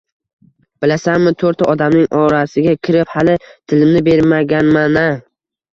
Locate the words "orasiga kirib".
2.23-3.15